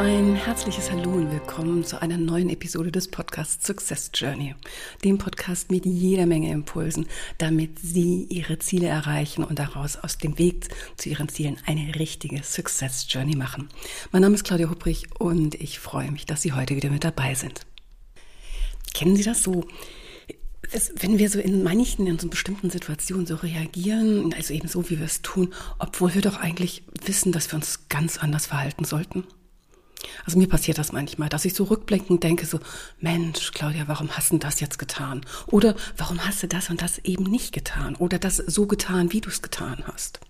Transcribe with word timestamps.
Ein 0.00 0.34
herzliches 0.34 0.90
Hallo 0.90 1.10
und 1.10 1.30
willkommen 1.30 1.84
zu 1.84 2.00
einer 2.00 2.16
neuen 2.16 2.48
Episode 2.48 2.90
des 2.90 3.08
Podcasts 3.08 3.66
Success 3.66 4.10
Journey, 4.14 4.54
dem 5.04 5.18
Podcast 5.18 5.70
mit 5.70 5.84
jeder 5.84 6.24
Menge 6.24 6.50
Impulsen, 6.50 7.06
damit 7.36 7.78
Sie 7.80 8.24
Ihre 8.30 8.58
Ziele 8.58 8.86
erreichen 8.86 9.44
und 9.44 9.58
daraus 9.58 9.98
aus 9.98 10.16
dem 10.16 10.38
Weg 10.38 10.70
zu 10.96 11.10
Ihren 11.10 11.28
Zielen 11.28 11.58
eine 11.66 11.96
richtige 11.96 12.42
Success 12.42 13.08
Journey 13.10 13.36
machen. 13.36 13.68
Mein 14.10 14.22
Name 14.22 14.36
ist 14.36 14.44
Claudia 14.44 14.70
Hupprich 14.70 15.04
und 15.18 15.54
ich 15.56 15.78
freue 15.78 16.10
mich, 16.10 16.24
dass 16.24 16.40
Sie 16.40 16.54
heute 16.54 16.76
wieder 16.76 16.88
mit 16.88 17.04
dabei 17.04 17.34
sind. 17.34 17.66
Kennen 18.94 19.16
Sie 19.16 19.24
das 19.24 19.42
so? 19.42 19.66
wenn 20.94 21.18
wir 21.18 21.28
so 21.28 21.40
in 21.40 21.62
manchen, 21.62 22.06
in 22.06 22.18
so 22.18 22.28
bestimmten 22.28 22.70
Situationen 22.70 23.26
so 23.26 23.34
reagieren, 23.34 24.32
also 24.32 24.54
eben 24.54 24.68
so, 24.68 24.88
wie 24.88 24.98
wir 24.98 25.04
es 25.04 25.20
tun, 25.20 25.52
obwohl 25.78 26.14
wir 26.14 26.22
doch 26.22 26.38
eigentlich 26.38 26.84
wissen, 27.04 27.32
dass 27.32 27.50
wir 27.52 27.56
uns 27.56 27.88
ganz 27.88 28.16
anders 28.16 28.46
verhalten 28.46 28.84
sollten. 28.84 29.24
Also 30.24 30.38
mir 30.38 30.48
passiert 30.48 30.78
das 30.78 30.92
manchmal, 30.92 31.28
dass 31.28 31.44
ich 31.44 31.54
so 31.54 31.64
rückblickend 31.64 32.22
denke, 32.22 32.46
so, 32.46 32.60
Mensch, 32.98 33.52
Claudia, 33.52 33.84
warum 33.86 34.10
hast 34.10 34.32
du 34.32 34.38
das 34.38 34.60
jetzt 34.60 34.78
getan? 34.78 35.22
Oder 35.46 35.74
warum 35.96 36.24
hast 36.26 36.42
du 36.42 36.48
das 36.48 36.70
und 36.70 36.82
das 36.82 36.98
eben 36.98 37.24
nicht 37.24 37.52
getan? 37.52 37.96
Oder 37.96 38.18
das 38.18 38.36
so 38.36 38.66
getan, 38.66 39.12
wie 39.12 39.20
du 39.20 39.28
es 39.28 39.42
getan 39.42 39.84
hast? 39.86 40.20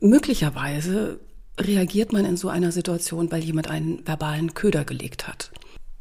Möglicherweise 0.00 1.20
reagiert 1.58 2.12
man 2.12 2.24
in 2.24 2.36
so 2.36 2.48
einer 2.48 2.72
Situation, 2.72 3.32
weil 3.32 3.42
jemand 3.42 3.68
einen 3.68 4.06
verbalen 4.06 4.54
Köder 4.54 4.84
gelegt 4.84 5.26
hat. 5.26 5.50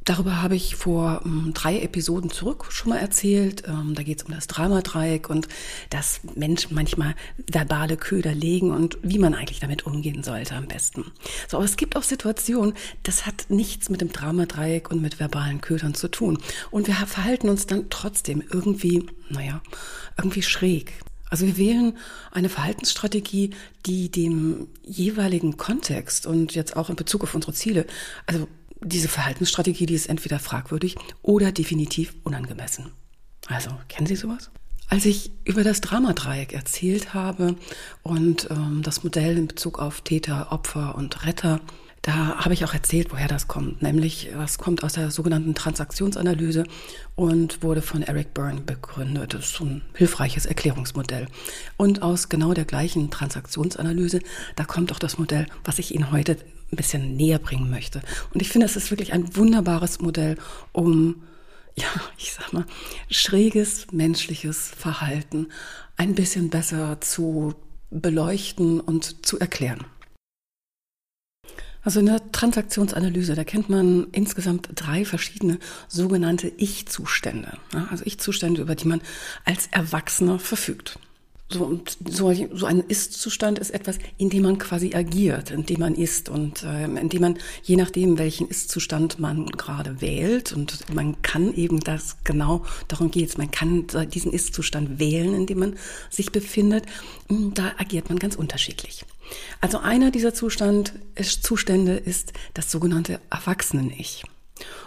Darüber 0.05 0.43
habe 0.43 0.55
ich 0.55 0.75
vor 0.75 1.23
ähm, 1.25 1.51
drei 1.55 1.79
Episoden 1.81 2.29
zurück 2.29 2.67
schon 2.69 2.89
mal 2.89 2.99
erzählt. 2.99 3.63
Ähm, 3.67 3.95
da 3.95 4.03
geht 4.03 4.19
es 4.19 4.25
um 4.25 4.35
das 4.35 4.45
Dramadreieck 4.45 5.31
und 5.31 5.47
dass 5.89 6.21
Menschen 6.35 6.75
manchmal 6.75 7.15
verbale 7.51 7.97
Köder 7.97 8.35
legen 8.35 8.69
und 8.69 8.99
wie 9.01 9.17
man 9.17 9.33
eigentlich 9.33 9.61
damit 9.61 9.87
umgehen 9.87 10.21
sollte 10.21 10.55
am 10.55 10.67
besten. 10.67 11.11
So, 11.47 11.57
aber 11.57 11.65
es 11.65 11.75
gibt 11.75 11.97
auch 11.97 12.03
Situationen, 12.03 12.75
das 13.01 13.25
hat 13.25 13.47
nichts 13.49 13.89
mit 13.89 13.99
dem 13.99 14.11
Dramadreieck 14.11 14.91
und 14.91 15.01
mit 15.01 15.19
verbalen 15.19 15.59
Ködern 15.59 15.95
zu 15.95 16.07
tun. 16.07 16.37
Und 16.69 16.85
wir 16.85 16.93
verhalten 16.93 17.49
uns 17.49 17.65
dann 17.65 17.89
trotzdem 17.89 18.43
irgendwie, 18.47 19.07
naja, 19.29 19.59
irgendwie 20.19 20.43
schräg. 20.43 20.93
Also 21.31 21.47
wir 21.47 21.57
wählen 21.57 21.97
eine 22.31 22.49
Verhaltensstrategie, 22.49 23.49
die 23.87 24.11
dem 24.11 24.67
jeweiligen 24.83 25.57
Kontext 25.57 26.27
und 26.27 26.53
jetzt 26.53 26.77
auch 26.77 26.91
in 26.91 26.95
Bezug 26.95 27.23
auf 27.23 27.33
unsere 27.33 27.53
Ziele, 27.53 27.87
also 28.27 28.47
diese 28.81 29.07
Verhaltensstrategie, 29.07 29.85
die 29.85 29.93
ist 29.93 30.07
entweder 30.07 30.39
fragwürdig 30.39 30.95
oder 31.21 31.51
definitiv 31.51 32.13
unangemessen. 32.23 32.91
Also, 33.47 33.71
kennen 33.87 34.07
Sie 34.07 34.15
sowas? 34.15 34.49
Als 34.89 35.05
ich 35.05 35.31
über 35.45 35.63
das 35.63 35.81
Dramadreieck 35.81 36.53
erzählt 36.53 37.13
habe 37.13 37.55
und 38.03 38.47
ähm, 38.51 38.81
das 38.83 39.03
Modell 39.03 39.37
in 39.37 39.47
Bezug 39.47 39.79
auf 39.79 40.01
Täter, 40.01 40.51
Opfer 40.51 40.95
und 40.95 41.25
Retter, 41.25 41.59
da 42.05 42.37
habe 42.37 42.53
ich 42.53 42.63
auch 42.63 42.73
erzählt, 42.75 43.11
woher 43.11 43.27
das 43.27 43.47
kommt. 43.47 43.81
Nämlich, 43.81 44.29
das 44.31 44.59
kommt 44.59 44.83
aus 44.83 44.93
der 44.93 45.09
sogenannten 45.09 45.55
Transaktionsanalyse 45.55 46.65
und 47.15 47.63
wurde 47.63 47.81
von 47.81 48.03
Eric 48.03 48.35
Byrne 48.35 48.61
begründet. 48.61 49.33
Das 49.33 49.45
ist 49.45 49.59
ein 49.59 49.81
hilfreiches 49.95 50.45
Erklärungsmodell. 50.45 51.27
Und 51.77 52.03
aus 52.03 52.29
genau 52.29 52.53
der 52.53 52.65
gleichen 52.65 53.09
Transaktionsanalyse, 53.09 54.19
da 54.55 54.65
kommt 54.65 54.91
auch 54.91 54.99
das 54.99 55.17
Modell, 55.17 55.47
was 55.63 55.79
ich 55.79 55.95
Ihnen 55.95 56.11
heute 56.11 56.37
ein 56.71 56.75
bisschen 56.77 57.15
näher 57.15 57.39
bringen 57.39 57.69
möchte. 57.69 58.01
Und 58.33 58.41
ich 58.41 58.49
finde, 58.49 58.65
es 58.65 58.75
ist 58.75 58.91
wirklich 58.91 59.13
ein 59.13 59.35
wunderbares 59.35 59.99
Modell, 59.99 60.37
um, 60.71 61.23
ja, 61.75 61.87
ich 62.17 62.33
sag 62.33 62.53
mal, 62.53 62.65
schräges 63.09 63.91
menschliches 63.91 64.69
Verhalten 64.69 65.47
ein 65.97 66.15
bisschen 66.15 66.49
besser 66.49 67.01
zu 67.01 67.55
beleuchten 67.89 68.79
und 68.79 69.25
zu 69.25 69.39
erklären. 69.39 69.85
Also 71.85 71.99
in 71.99 72.07
der 72.07 72.31
Transaktionsanalyse, 72.31 73.35
da 73.35 73.43
kennt 73.43 73.69
man 73.69 74.07
insgesamt 74.11 74.69
drei 74.73 75.05
verschiedene 75.05 75.59
sogenannte 75.87 76.47
Ich-Zustände. 76.47 77.59
Also 77.91 78.03
Ich-Zustände, 78.05 78.61
über 78.61 78.73
die 78.73 78.87
man 78.87 79.01
als 79.45 79.67
Erwachsener 79.67 80.39
verfügt. 80.39 80.97
So, 81.47 81.79
so, 82.03 82.33
so 82.53 82.65
ein 82.65 82.79
Ist-Zustand 82.79 83.59
ist 83.59 83.69
etwas, 83.69 83.99
in 84.17 84.31
dem 84.31 84.43
man 84.43 84.57
quasi 84.57 84.95
agiert, 84.95 85.51
in 85.51 85.63
dem 85.63 85.79
man 85.79 85.93
ist 85.93 86.27
und 86.27 86.63
äh, 86.63 86.85
in 86.85 87.09
dem 87.09 87.21
man, 87.21 87.37
je 87.61 87.75
nachdem, 87.75 88.17
welchen 88.17 88.47
Ist-Zustand 88.47 89.19
man 89.19 89.45
gerade 89.45 90.01
wählt, 90.01 90.53
und 90.53 90.91
man 90.93 91.21
kann 91.21 91.53
eben 91.53 91.81
das 91.81 92.17
genau, 92.23 92.65
darum 92.87 93.11
geht's, 93.11 93.37
man 93.37 93.51
kann 93.51 93.85
diesen 94.11 94.33
Ist-Zustand 94.33 94.97
wählen, 94.99 95.35
in 95.35 95.45
dem 95.45 95.59
man 95.59 95.75
sich 96.09 96.31
befindet, 96.31 96.85
da 97.29 97.73
agiert 97.77 98.09
man 98.09 98.17
ganz 98.17 98.35
unterschiedlich. 98.35 99.05
Also 99.61 99.77
einer 99.77 100.09
dieser 100.09 100.33
Zustand, 100.33 100.93
Zustände 101.41 101.93
ist 101.95 102.33
das 102.55 102.71
sogenannte 102.71 103.19
Erwachsenen-Ich. 103.29 104.23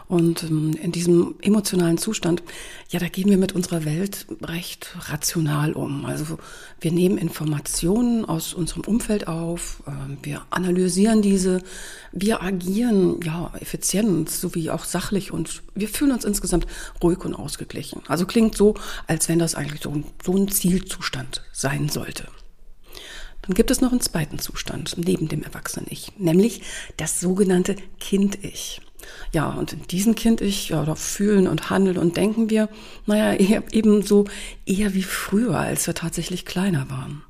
Und 0.09 0.43
ähm, 0.45 0.73
in 0.83 0.91
diesem 0.91 1.35
emotionalen 1.43 1.99
Zustand, 1.99 2.43
ja, 2.89 2.99
da 2.99 3.09
gehen 3.09 3.29
wir 3.29 3.37
mit 3.37 3.53
unserer 3.53 3.85
Welt 3.85 4.27
recht 4.43 4.97
rational 5.11 5.75
um. 5.75 6.07
Also 6.07 6.39
wir 6.81 6.93
nehmen 6.93 7.19
Informationen 7.19 8.25
aus 8.25 8.55
unserem 8.55 8.85
Umfeld 8.85 9.29
auf, 9.29 9.83
ähm, 9.87 10.17
wir 10.23 10.43
analysieren 10.49 11.21
diese, 11.21 11.63
wir 12.11 12.43
agieren 12.43 13.21
ja 13.23 13.53
effizient 13.61 14.31
sowie 14.31 14.71
auch 14.71 14.85
sachlich 14.85 15.31
und 15.31 15.63
wir 15.75 15.89
fühlen 15.89 16.13
uns 16.13 16.25
insgesamt 16.25 16.67
ruhig 17.03 17.23
und 17.27 17.35
ausgeglichen. 17.35 18.01
Also 18.09 18.25
klingt 18.25 18.57
so, 18.57 18.75
als 19.07 19.29
wenn 19.29 19.39
das 19.39 19.55
eigentlich 19.55 19.83
so, 19.83 20.03
so 20.25 20.35
ein 20.35 20.49
Zielzustand 20.49 21.45
sein 21.53 21.91
sollte. 21.91 22.29
Dann 23.43 23.53
gibt 23.55 23.71
es 23.71 23.83
noch 23.83 23.93
einen 23.93 24.01
zweiten 24.01 24.39
Zustand 24.39 24.97
neben 24.97 25.29
dem 25.29 25.43
Erwachsenen-Ich, 25.43 26.13
nämlich 26.19 26.63
das 26.97 27.21
sogenannte 27.21 27.77
Kind-Ich. 28.01 28.81
Ja, 29.33 29.51
und 29.51 29.73
in 29.73 29.87
diesem 29.87 30.15
Kind-Ich, 30.15 30.71
ja, 30.71 30.85
da 30.85 30.95
fühlen 30.95 31.47
und 31.47 31.71
handeln 31.71 31.99
und 31.99 32.17
denken 32.17 32.51
wir, 32.51 32.69
naja, 33.07 33.33
eher, 33.33 33.63
ebenso 33.73 34.25
eher 34.67 34.95
wie 34.95 35.03
früher, 35.03 35.59
als 35.59 35.87
wir 35.87 35.95
tatsächlich 35.95 36.45
kleiner 36.45 36.91
waren. 36.91 37.23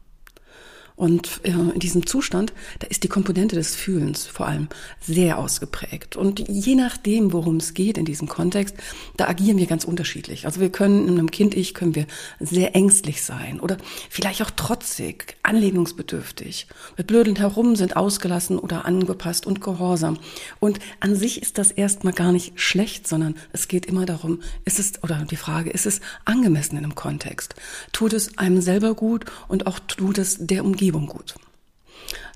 Und 0.99 1.41
äh, 1.45 1.51
in 1.51 1.79
diesem 1.79 2.07
Zustand, 2.07 2.53
da 2.81 2.89
ist 2.89 3.05
die 3.05 3.09
Komponente 3.09 3.55
des 3.55 3.77
Fühlens 3.77 4.27
vor 4.27 4.49
allem 4.49 4.67
sehr 5.01 5.39
ausgeprägt. 5.39 6.17
Und 6.17 6.43
je 6.49 6.75
nachdem, 6.75 7.33
worum 7.33 7.59
es 7.59 7.73
geht 7.73 7.97
in 7.97 8.05
diesem 8.05 8.29
Kontext, 8.29 8.75
da 9.17 9.29
agieren 9.29 9.59
wir 9.59 9.67
ganz 9.67 9.85
unterschiedlich. 9.85 10.45
Also 10.45 10.61
wir 10.61 10.71
können 10.71 11.07
in 11.07 11.17
einem 11.17 11.31
Kind-Ich 11.31 11.73
können 11.73 11.95
wir 11.95 12.07
sehr 12.41 12.75
ängstlich 12.75 13.23
sein 13.23 13.61
oder 13.61 13.77
vielleicht 14.11 14.43
auch 14.43 14.51
trotzig, 14.51 15.37
anlehnungsbedürftig. 15.45 16.67
Wir 16.97 17.07
blödeln 17.07 17.37
herum, 17.37 17.77
sind 17.77 17.97
ausgelassen 17.97 18.59
oder 18.59 18.85
angepasst 18.85 19.47
und 19.47 19.61
gehorsam. 19.61 20.19
Und 20.59 20.81
an 20.99 21.15
sich 21.15 21.41
ist 21.41 21.59
das 21.59 21.71
erstmal 21.71 22.13
gar 22.13 22.33
nicht 22.33 22.61
schlecht, 22.61 23.07
sondern 23.07 23.37
es 23.53 23.69
geht 23.69 23.87
immer 23.87 24.05
darum, 24.05 24.41
ist 24.65 24.81
es, 24.81 25.01
oder 25.05 25.25
die 25.31 25.37
Frage, 25.37 25.71
ist 25.71 25.87
es 25.87 26.01
angemessen 26.25 26.77
in 26.77 26.83
einem 26.83 26.97
Kontext? 26.97 27.55
Tut 27.93 28.15
es 28.15 28.37
einem 28.37 28.61
selber 28.61 28.95
gut 28.95 29.27
und 29.47 29.69
auch 29.69 29.79
tut 29.79 30.19
es 30.19 30.39
der 30.41 30.65
Umgebung 30.65 30.88
Umgebung 30.89 31.07
gut. 31.07 31.35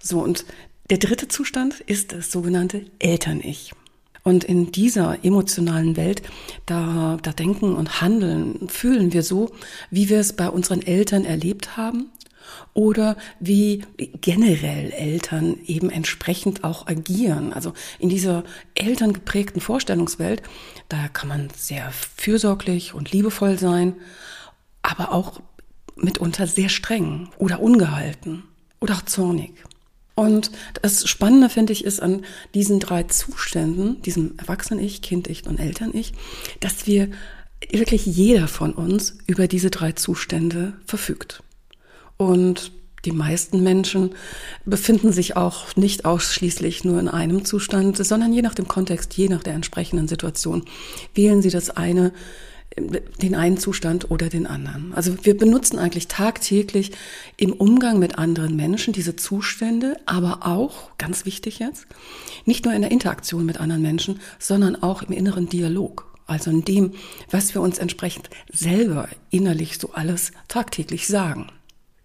So, 0.03 0.21
und 0.21 0.45
der 0.91 0.99
dritte 0.99 1.29
Zustand 1.29 1.81
ist 1.81 2.13
das 2.13 2.31
sogenannte 2.31 2.85
Eltern-Ich. 2.99 3.73
Und 4.25 4.45
in 4.45 4.71
dieser 4.71 5.25
emotionalen 5.25 5.97
Welt, 5.97 6.23
da, 6.67 7.19
da 7.23 7.33
denken 7.33 7.75
und 7.75 8.01
handeln, 8.01 8.69
fühlen 8.69 9.13
wir 9.13 9.23
so, 9.23 9.51
wie 9.91 10.09
wir 10.09 10.21
es 10.21 10.35
bei 10.35 10.49
unseren 10.49 10.83
Eltern 10.83 11.25
erlebt 11.25 11.77
haben 11.77 12.11
oder 12.75 13.17
wie 13.41 13.85
generell 13.97 14.93
Eltern 14.93 15.59
eben 15.67 15.91
entsprechend 15.91 16.63
auch 16.63 16.87
agieren. 16.87 17.53
Also 17.53 17.73
in 17.99 18.11
dieser 18.11 18.45
elterngeprägten 18.75 19.61
Vorstellungswelt, 19.61 20.43
da 20.89 21.09
kann 21.09 21.29
man 21.29 21.49
sehr 21.57 21.91
fürsorglich 21.91 22.95
und 22.95 23.11
liebevoll 23.11 23.59
sein, 23.59 23.97
aber 24.83 25.13
auch 25.13 25.41
mitunter 25.97 26.47
sehr 26.47 26.69
streng 26.69 27.29
oder 27.39 27.61
ungehalten 27.61 28.45
oder 28.81 28.95
auch 28.95 29.03
zornig. 29.03 29.53
Und 30.15 30.51
das 30.83 31.09
Spannende 31.09 31.49
finde 31.49 31.73
ich 31.73 31.85
ist 31.85 32.01
an 32.01 32.25
diesen 32.55 32.81
drei 32.81 33.05
Zuständen, 33.05 34.03
diesem 34.03 34.35
Erwachsenen-Ich, 34.39 35.01
Kind-Ich 35.01 35.47
und 35.47 35.59
Eltern-Ich, 35.59 36.13
dass 36.61 36.87
wir 36.87 37.09
wirklich 37.71 38.05
jeder 38.05 38.49
von 38.49 38.75
uns 38.75 39.17
über 39.27 39.49
diese 39.49 39.71
drei 39.71 39.93
Zustände 39.93 40.75
verfügt. 40.85 41.43
Und 42.19 42.73
Die 43.05 43.13
meisten 43.13 43.63
Menschen 43.63 44.15
befinden 44.65 45.13
sich 45.13 45.37
auch 45.37 45.75
nicht 45.75 46.05
ausschließlich 46.05 46.85
nur 46.85 47.01
in 47.01 47.09
einem 47.09 47.45
Zustand, 47.45 47.97
sondern 47.97 48.33
je 48.33 48.43
nach 48.43 48.55
dem 48.55 48.69
Kontext, 48.69 49.15
je 49.15 49.29
nach 49.29 49.43
der 49.43 49.55
entsprechenden 49.55 50.07
Situation, 50.07 50.65
wählen 51.15 51.43
sie 51.43 51.51
das 51.51 51.71
eine, 51.71 52.13
den 52.77 53.35
einen 53.35 53.59
Zustand 53.59 54.11
oder 54.11 54.29
den 54.29 54.47
anderen. 54.47 54.93
Also 54.95 55.25
wir 55.25 55.37
benutzen 55.37 55.79
eigentlich 55.79 56.09
tagtäglich 56.09 56.93
im 57.37 57.53
Umgang 57.53 57.99
mit 57.99 58.19
anderen 58.19 58.57
Menschen 58.57 58.93
diese 58.93 59.17
Zustände, 59.17 59.97
aber 60.07 60.47
auch, 60.47 60.97
ganz 60.99 61.25
wichtig 61.27 61.59
jetzt, 61.59 61.87
nicht 62.45 62.65
nur 62.65 62.75
in 62.75 62.83
der 62.83 62.91
Interaktion 62.91 63.45
mit 63.45 63.59
anderen 63.59 63.83
Menschen, 63.83 64.21
sondern 64.39 64.83
auch 64.83 65.03
im 65.03 65.13
inneren 65.13 65.49
Dialog. 65.49 66.09
Also 66.27 66.51
in 66.51 66.65
dem, 66.65 66.93
was 67.31 67.55
wir 67.55 67.61
uns 67.61 67.79
entsprechend 67.79 68.31
selber 68.51 69.09
innerlich 69.31 69.79
so 69.79 69.93
alles 69.93 70.33
tagtäglich 70.49 71.07
sagen. 71.07 71.49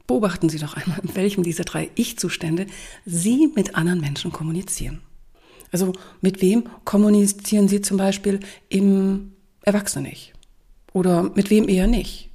Beobachten 0.06 0.50
Sie 0.50 0.58
doch 0.58 0.76
einmal, 0.76 1.00
in 1.04 1.16
welchem 1.16 1.44
dieser 1.44 1.64
drei 1.66 1.92
Ich-Zustände 1.96 2.66
Sie 3.06 3.52
mit 3.56 3.76
anderen 3.76 4.02
Menschen 4.02 4.32
kommunizieren. 4.32 5.02
Also 5.72 5.94
mit 6.22 6.42
wem 6.42 6.64
kommunizieren 6.86 7.68
Sie 7.68 7.82
zum 7.82 7.98
Beispiel 7.98 8.40
im 8.70 9.34
Erwachsenen-Ich? 9.64 10.34
Oder 10.98 11.24
mit 11.36 11.50
wem 11.52 11.70
eher 11.70 11.86
nicht? 11.86 12.30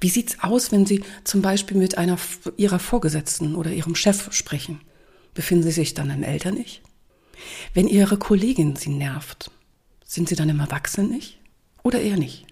Wie 0.00 0.10
sieht's 0.10 0.36
aus, 0.40 0.70
wenn 0.70 0.84
Sie 0.84 1.02
zum 1.24 1.40
Beispiel 1.40 1.76
mit 1.76 1.96
einer 1.96 2.18
Ihrer 2.58 2.78
Vorgesetzten 2.78 3.54
oder 3.54 3.72
Ihrem 3.72 3.94
Chef 3.94 4.32
sprechen? 4.32 4.80
Befinden 5.32 5.64
Sie 5.64 5.70
sich 5.72 5.94
dann 5.94 6.10
im 6.10 6.22
Eltern-Ich? 6.22 6.82
Wenn 7.72 7.88
Ihre 7.88 8.18
Kollegin 8.18 8.76
Sie 8.76 8.90
nervt, 8.90 9.50
sind 10.04 10.28
Sie 10.28 10.36
dann 10.36 10.50
im 10.50 10.60
Erwachsenen-Ich? 10.60 11.40
Oder 11.82 12.02
eher 12.02 12.18
nicht? 12.18 12.46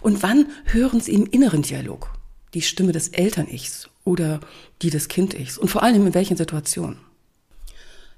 Und 0.00 0.22
wann 0.22 0.46
hören 0.64 1.00
Sie 1.00 1.14
im 1.14 1.26
inneren 1.26 1.62
Dialog? 1.62 2.10
die 2.54 2.62
Stimme 2.62 2.92
des 2.92 3.08
Eltern-Ichs 3.08 3.90
oder 4.04 4.40
die 4.80 4.88
des 4.88 5.08
Kind-Ichs 5.08 5.58
und 5.58 5.68
vor 5.68 5.82
allem 5.82 6.06
in 6.06 6.14
welchen 6.14 6.38
Situationen. 6.38 6.98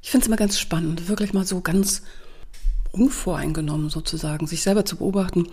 Ich 0.01 0.11
finde 0.11 0.23
es 0.23 0.29
immer 0.29 0.37
ganz 0.37 0.61
spannend, 0.61 1.09
wirklich 1.09 1.33
mal 1.33 1.45
so 1.45 1.61
ganz 1.61 2.03
unvoreingenommen 2.99 3.91
sozusagen, 3.91 4.47
sich 4.47 4.63
selber 4.63 4.85
zu 4.85 4.97
beobachten, 4.97 5.49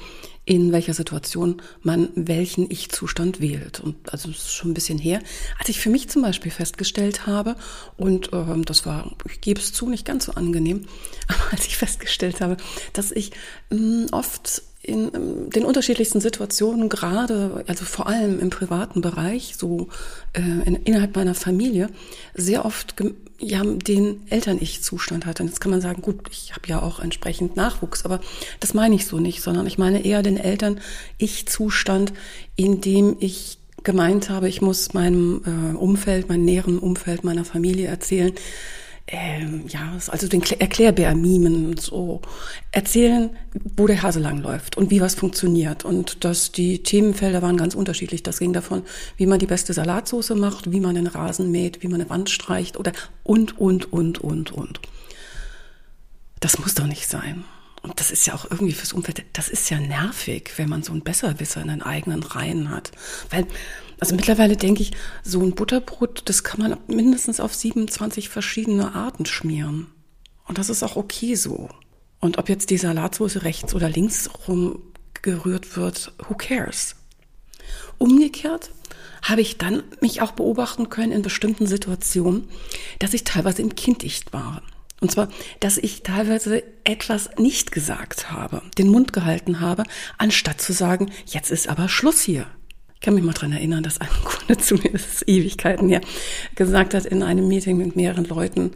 in 0.46 0.72
welcher 0.72 0.94
Situation 0.94 1.62
man 1.82 2.10
welchen 2.16 2.70
Ich-Zustand 2.70 3.42
wählt. 3.42 3.80
Und 3.80 3.96
also 4.12 4.30
es 4.30 4.38
ist 4.38 4.54
schon 4.54 4.72
ein 4.72 4.74
bisschen 4.76 4.98
her, 4.98 5.22
als 5.60 5.70
ich 5.70 5.80
für 5.80 5.90
mich 5.90 6.10
zum 6.10 6.22
Beispiel 6.22 6.52
festgestellt 6.52 7.28
habe, 7.28 7.56
und 7.98 8.32
ähm, 8.34 8.66
das 8.66 8.86
war, 8.86 9.16
ich 9.26 9.42
gebe 9.42 9.60
es 9.60 9.74
zu, 9.74 9.90
nicht 9.90 10.06
ganz 10.06 10.26
so 10.26 10.34
angenehm, 10.34 10.86
aber 11.28 11.52
als 11.52 11.66
ich 11.66 11.78
festgestellt 11.78 12.42
habe, 12.42 12.58
dass 12.94 13.12
ich 13.12 13.32
ähm, 13.72 14.08
oft 14.12 14.64
in 14.86 15.12
ähm, 15.14 15.50
den 15.50 15.66
unterschiedlichsten 15.66 16.22
Situationen, 16.22 16.90
gerade, 16.90 17.64
also 17.68 17.86
vor 17.86 18.08
allem 18.08 18.40
im 18.40 18.50
privaten 18.50 19.02
Bereich, 19.02 19.56
so 19.58 19.88
äh, 20.34 20.42
in, 20.42 20.76
innerhalb 20.76 21.16
meiner 21.16 21.34
Familie, 21.34 21.90
sehr 22.34 22.66
oft 22.66 22.96
ja, 23.40 23.64
den 23.64 24.22
Eltern-Ich-Zustand 24.30 25.26
hatte. 25.26 25.44
Und 25.44 25.50
jetzt 25.50 25.60
kann 25.60 25.72
man 25.72 25.82
sagen, 25.82 26.02
gut, 26.02 26.30
ich 26.32 26.54
habe 26.54 26.68
ja 26.68 26.82
auch 26.82 27.00
entsprechend 27.00 27.56
Nachwuchs, 27.56 28.06
aber 28.06 28.22
das 28.60 28.74
meine 28.74 28.96
ich 28.96 29.06
so 29.08 29.20
nicht, 29.20 29.42
sondern 29.42 29.68
ich 29.68 29.78
meine 29.78 30.06
eher 30.06 30.24
den 30.24 30.38
Eltern-Ich-Zustand, 30.38 32.14
in 32.56 32.82
dem 32.82 33.18
ich 33.20 33.58
gemeint 33.84 34.30
habe, 34.30 34.48
ich 34.48 34.62
muss 34.62 34.94
meinem 34.94 35.42
äh, 35.46 35.76
Umfeld, 35.76 36.30
meinem 36.30 36.46
näheren 36.46 36.80
Umfeld, 36.80 37.24
meiner 37.24 37.46
Familie 37.46 37.88
erzählen, 37.88 38.34
ähm, 39.07 39.66
ja, 39.68 39.94
also 40.07 40.28
den 40.28 40.42
Erklärbär-Mimen 40.42 41.68
und 41.68 41.81
so 41.81 42.22
erzählen, 42.72 43.30
wo 43.78 43.86
der 43.86 44.02
Hase 44.02 44.19
lang 44.19 44.40
läuft 44.42 44.78
und 44.78 44.90
wie 44.90 45.00
was 45.00 45.13
funktioniert. 45.13 45.86
Und 45.86 46.24
dass 46.25 46.52
die 46.52 46.81
Themenfelder 46.81 47.42
waren 47.44 47.57
ganz 47.57 47.75
unterschiedlich. 47.75 48.24
Das 48.24 48.40
ging 48.40 48.52
davon, 48.52 48.84
wie 49.18 49.28
man 49.28 49.38
die 49.38 49.46
beste 49.46 49.74
Salatsauce 49.74 50.31
macht, 50.31 50.72
wie 50.72 50.80
man 50.80 50.96
den 50.96 51.07
Rasen 51.07 51.52
mäht, 51.52 51.84
wie 51.84 51.88
man 51.88 52.02
eine 52.02 52.10
Wand 52.10 52.31
streicht 52.31 52.78
oder 52.78 52.94
und, 53.24 53.60
und, 53.60 53.94
und, 53.94 54.19
und, 54.19 54.52
und. 54.52 54.80
Das 56.40 56.58
muss 56.58 56.74
doch 56.74 56.88
nicht 56.88 57.08
sein. 57.08 57.44
Und 57.84 58.00
das 58.00 58.10
ist 58.10 58.25
ja 58.25 58.34
auch 58.34 58.46
irgendwie 58.50 58.74
fürs 58.74 58.94
Umfeld, 58.94 59.24
das 59.34 59.48
ist 59.48 59.69
ja 59.69 59.80
nervig, 59.80 60.51
wenn 60.58 60.68
man 60.68 60.81
so 60.81 60.92
einen 60.92 61.04
Besserwisser 61.04 61.62
in 61.62 61.68
den 61.68 61.84
eigenen 61.84 62.24
Reihen 62.24 62.72
hat. 62.72 62.92
Weil 63.30 63.46
also 64.00 64.16
mittlerweile 64.16 64.58
denke 64.58 64.82
ich, 64.82 64.92
so 65.24 65.42
ein 65.42 65.56
Butterbrot, 65.56 66.24
das 66.26 66.44
kann 66.44 66.60
man 66.60 66.78
mindestens 66.88 67.40
auf 67.40 67.54
27 67.54 68.30
verschiedene 68.30 68.96
Arten 68.96 69.26
schmieren. 69.26 69.88
Und 70.48 70.58
das 70.58 70.70
ist 70.70 70.84
auch 70.84 70.96
okay 70.96 71.36
so. 71.36 71.70
Und 72.20 72.38
ob 72.38 72.50
jetzt 72.50 72.70
die 72.70 72.78
Salatsauce 72.78 73.44
rechts 73.44 73.74
oder 73.74 73.90
links 73.90 74.30
rumgerührt 74.48 75.78
wird, 75.78 76.14
who 76.28 76.36
cares? 76.36 76.96
Umgekehrt 77.98 78.72
habe 79.22 79.42
ich 79.42 79.58
dann 79.58 79.84
mich 80.02 80.22
auch 80.22 80.32
beobachten 80.32 80.90
können 80.90 81.12
in 81.12 81.22
bestimmten 81.22 81.66
Situationen, 81.66 82.48
dass 83.00 83.14
ich 83.14 83.24
teilweise 83.24 83.62
im 83.62 83.76
Kindicht 83.76 84.34
war. 84.34 84.62
Und 85.02 85.12
zwar, 85.12 85.30
dass 85.60 85.78
ich 85.78 86.04
teilweise 86.04 86.64
etwas 86.84 87.30
nicht 87.38 87.72
gesagt 87.72 88.32
habe, 88.32 88.62
den 88.78 88.90
Mund 88.90 89.14
gehalten 89.14 89.60
habe, 89.60 89.84
anstatt 90.18 90.62
zu 90.62 90.74
sagen, 90.74 91.12
jetzt 91.26 91.52
ist 91.52 91.68
aber 91.68 91.90
Schluss 91.90 92.22
hier. 92.22 92.48
Ich 92.96 93.02
kann 93.02 93.14
mich 93.14 93.24
mal 93.24 93.34
dran 93.34 93.52
erinnern, 93.52 93.84
dass 93.84 94.02
ein 94.02 94.10
Kunde 94.24 94.58
zu 94.58 94.76
mir, 94.76 94.92
das 94.92 95.06
ist 95.06 95.28
Ewigkeiten 95.28 95.90
her, 95.90 96.02
gesagt 96.56 96.94
hat 96.94 97.06
in 97.06 97.24
einem 97.24 97.48
Meeting 97.48 97.78
mit 97.78 97.96
mehreren 97.96 98.26
Leuten, 98.26 98.72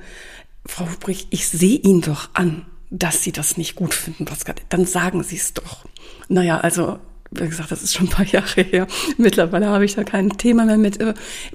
Frau 0.66 0.86
Hubrich, 0.86 1.28
ich 1.32 1.48
sehe 1.48 1.78
Ihnen 1.80 2.02
doch 2.02 2.30
an, 2.34 2.66
dass 2.92 3.24
Sie 3.24 3.32
das 3.32 3.58
nicht 3.58 3.76
gut 3.76 3.94
finden, 3.94 4.26
was 4.30 4.46
gerade, 4.46 4.62
dann 4.70 4.86
sagen 4.86 5.24
Sie 5.24 5.38
es 5.38 5.54
doch. 5.54 5.86
Naja, 6.28 6.60
also 6.60 7.00
wie 7.32 7.48
gesagt, 7.48 7.72
das 7.72 7.84
ist 7.84 7.94
schon 7.94 8.08
ein 8.08 8.12
paar 8.12 8.26
Jahre 8.32 8.62
her. 8.62 8.88
Mittlerweile 9.18 9.68
habe 9.68 9.86
ich 9.86 9.96
da 9.96 10.04
kein 10.04 10.30
Thema 10.38 10.66
mehr 10.66 10.78
mit. 10.78 11.00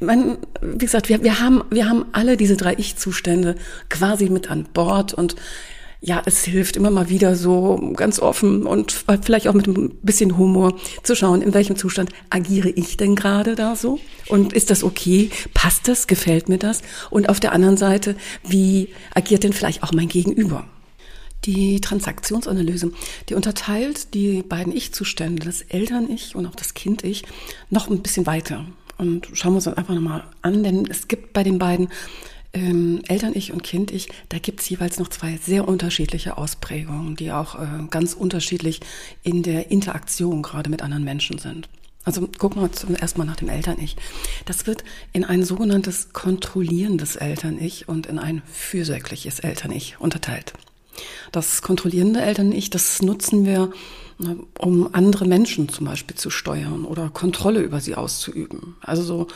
Man, 0.01 0.39
wie 0.61 0.79
gesagt, 0.79 1.09
wir, 1.09 1.23
wir, 1.23 1.41
haben, 1.41 1.65
wir 1.71 1.89
haben 1.89 2.07
alle 2.13 2.37
diese 2.37 2.57
drei 2.57 2.75
Ich-Zustände 2.75 3.57
quasi 3.89 4.29
mit 4.29 4.51
an 4.51 4.67
Bord 4.73 5.15
und 5.15 5.37
ja, 6.07 6.21
es 6.27 6.45
hilft 6.45 6.77
immer 6.77 6.91
mal 6.91 7.09
wieder 7.09 7.35
so 7.35 7.93
ganz 7.97 8.21
offen 8.21 8.67
und 8.67 8.93
vielleicht 9.23 9.49
auch 9.49 9.55
mit 9.55 9.67
ein 9.67 9.89
bisschen 10.03 10.37
Humor 10.37 10.79
zu 11.03 11.17
schauen, 11.17 11.41
in 11.41 11.55
welchem 11.55 11.77
Zustand 11.77 12.11
agiere 12.29 12.69
ich 12.69 12.99
denn 12.99 13.15
gerade 13.15 13.55
da 13.55 13.75
so? 13.75 13.99
Und 14.29 14.53
ist 14.53 14.69
das 14.69 14.85
okay? 14.85 15.31
Passt 15.55 15.89
das? 15.89 16.07
Gefällt 16.07 16.51
mir 16.51 16.59
das? 16.59 16.83
Und 17.09 17.31
auf 17.31 17.41
der 17.41 17.53
anderen 17.53 17.79
Seite, 17.79 18.17
wie 18.47 18.91
agiert 19.15 19.45
denn 19.45 19.55
vielleicht 19.55 19.83
auch 19.83 19.93
mein 19.93 20.09
Gegenüber? 20.09 20.67
Die 21.47 21.81
Transaktionsanalyse, 21.81 22.93
die 23.31 23.35
unterteilt 23.35 24.13
die 24.13 24.43
beiden 24.43 24.77
Ich-Zustände, 24.77 25.47
das 25.47 25.63
Eltern-Ich 25.63 26.37
und 26.37 26.45
auch 26.45 26.55
das 26.55 26.75
Kind-Ich, 26.75 27.25
noch 27.71 27.89
ein 27.89 28.03
bisschen 28.03 28.27
weiter. 28.27 28.67
Und 28.99 29.29
schauen 29.33 29.53
wir 29.53 29.57
uns 29.57 29.65
das 29.65 29.79
einfach 29.79 29.95
nochmal 29.95 30.25
an, 30.43 30.63
denn 30.63 30.87
es 30.91 31.09
gibt 31.09 31.33
bei 31.33 31.43
den 31.43 31.59
beiden 31.59 31.89
ähm, 32.55 33.03
Eltern-Ich 33.07 33.53
und 33.53 33.63
Kind-Ich, 33.63 34.09
da 34.29 34.39
gibt 34.39 34.61
es 34.61 34.69
jeweils 34.69 34.99
noch 34.99 35.09
zwei 35.09 35.37
sehr 35.37 35.69
unterschiedliche 35.69 36.39
Ausprägungen, 36.39 37.17
die 37.17 37.33
auch 37.33 37.57
äh, 37.57 37.67
ganz 37.91 38.15
unterschiedlich 38.15 38.81
in 39.23 39.43
der 39.43 39.71
Interaktion 39.71 40.43
gerade 40.43 40.71
mit 40.71 40.83
anderen 40.83 41.05
Menschen 41.05 41.39
sind. 41.39 41.69
Also 42.05 42.29
gucken 42.39 42.61
wir 42.61 42.71
zum 42.71 42.95
ersten 42.95 43.19
Mal 43.19 43.25
nach 43.25 43.37
dem 43.37 43.49
Eltern-Ich. 43.49 43.97
Das 44.45 44.67
wird 44.67 44.85
in 45.13 45.25
ein 45.25 45.43
sogenanntes 45.43 46.13
kontrollierendes 46.13 47.17
Eltern-Ich 47.17 47.89
und 47.89 48.07
in 48.07 48.19
ein 48.19 48.43
fürsorgliches 48.47 49.41
Eltern-Ich 49.41 50.01
unterteilt. 50.01 50.53
Das 51.33 51.63
kontrollierende 51.63 52.21
Eltern-Ich, 52.21 52.71
das 52.71 53.03
nutzen 53.03 53.47
wir, 53.47 53.73
um 54.59 54.95
andere 54.95 55.25
Menschen 55.25 55.69
zum 55.69 55.87
Beispiel 55.87 56.17
zu 56.17 56.31
steuern 56.31 56.85
oder 56.85 57.09
Kontrolle 57.09 57.61
über 57.63 57.81
sie 57.81 57.95
auszuüben. 57.95 58.77
Also 58.81 59.03
so 59.03 59.27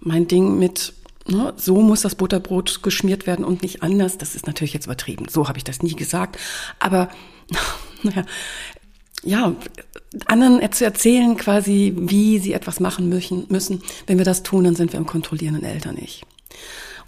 mein 0.00 0.28
Ding 0.28 0.58
mit 0.58 0.92
Ne, 1.28 1.52
so 1.56 1.80
muss 1.82 2.00
das 2.00 2.14
Butterbrot 2.14 2.82
geschmiert 2.82 3.26
werden 3.26 3.44
und 3.44 3.62
nicht 3.62 3.82
anders. 3.82 4.18
Das 4.18 4.34
ist 4.34 4.46
natürlich 4.46 4.72
jetzt 4.72 4.86
übertrieben. 4.86 5.26
So 5.28 5.48
habe 5.48 5.58
ich 5.58 5.64
das 5.64 5.82
nie 5.82 5.94
gesagt. 5.94 6.38
Aber 6.78 7.10
naja, 8.02 8.24
ja, 9.22 9.54
anderen 10.26 10.60
zu 10.72 10.84
erzählen 10.84 11.36
quasi, 11.36 11.92
wie 11.96 12.38
sie 12.38 12.52
etwas 12.52 12.80
machen 12.80 13.08
müssen. 13.08 13.82
Wenn 14.06 14.18
wir 14.18 14.24
das 14.24 14.42
tun, 14.42 14.64
dann 14.64 14.76
sind 14.76 14.92
wir 14.92 14.98
im 14.98 15.06
kontrollierenden 15.06 15.64
Eltern 15.64 15.96
nicht. 15.96 16.24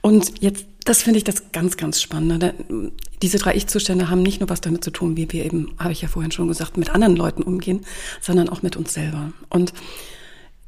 Und 0.02 0.42
jetzt, 0.42 0.66
das 0.84 1.02
finde 1.02 1.18
ich 1.18 1.24
das 1.24 1.52
ganz, 1.52 1.76
ganz 1.76 2.02
Spannende. 2.02 2.54
Diese 3.22 3.38
drei 3.38 3.54
Ich-Zustände 3.54 4.10
haben 4.10 4.22
nicht 4.22 4.40
nur 4.40 4.50
was 4.50 4.60
damit 4.60 4.84
zu 4.84 4.90
tun, 4.90 5.16
wie 5.16 5.30
wir 5.32 5.44
eben, 5.44 5.74
habe 5.78 5.92
ich 5.92 6.02
ja 6.02 6.08
vorhin 6.08 6.32
schon 6.32 6.48
gesagt, 6.48 6.76
mit 6.76 6.90
anderen 6.90 7.16
Leuten 7.16 7.42
umgehen, 7.42 7.86
sondern 8.20 8.48
auch 8.48 8.62
mit 8.62 8.76
uns 8.76 8.92
selber. 8.92 9.32
Und 9.48 9.72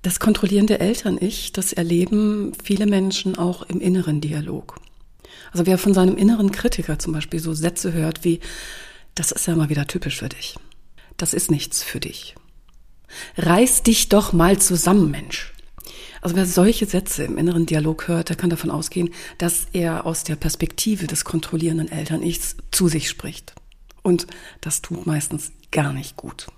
das 0.05 0.21
kontrollierende 0.21 0.81
Eltern-Ich, 0.81 1.53
das 1.53 1.73
erleben 1.73 2.53
viele 2.63 2.87
Menschen 2.87 3.37
auch 3.37 3.63
im 3.63 3.81
inneren 3.81 4.21
Dialog. 4.21 4.77
Also 5.51 5.65
wer 5.65 5.79
von 5.79 5.95
seinem 5.95 6.17
inneren 6.17 6.53
Kritiker 6.53 6.99
zum 6.99 7.15
Beispiel 7.15 7.41
so 7.41 7.55
Sätze 7.55 7.95
hört 7.95 8.23
wie, 8.23 8.41
das 9.15 9.33
ist 9.33 9.47
ja 9.47 9.57
mal 9.57 9.71
wieder 9.71 9.87
typisch 9.87 10.19
für 10.19 10.29
dich. 10.29 10.57
Das 11.17 11.33
ist 11.33 11.51
nichts 11.51 11.83
für 11.83 12.01
dich. 12.01 12.35
Reiß 13.39 13.83
dich 13.83 14.11
doch 14.11 14.35
mal 14.35 14.59
zusammen, 14.59 15.11
Mensch. 15.11 15.55
Also 16.21 16.37
wer 16.37 16.45
solche 16.45 16.85
Sätze 16.85 17.25
im 17.25 17.39
inneren 17.39 17.65
Dialog 17.65 18.07
hört, 18.07 18.29
der 18.29 18.37
kann 18.37 18.51
davon 18.51 18.71
ausgehen, 18.71 19.09
dass 19.39 19.69
er 19.73 20.05
aus 20.05 20.23
der 20.23 20.37
Perspektive 20.37 21.07
des 21.07 21.25
kontrollierenden 21.25 21.91
Eltern-Ichs 21.91 22.57
zu 22.71 22.89
sich 22.89 23.09
spricht. 23.09 23.55
Und 24.03 24.27
das 24.61 24.83
tut 24.83 25.07
meistens 25.07 25.53
gar 25.71 25.95
nicht 25.95 26.17
gut. 26.17 26.49